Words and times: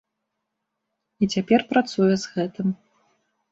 І 1.21 1.29
цяпер 1.35 1.59
працуе 1.75 2.09
з 2.17 2.25
гэтым. 2.35 2.67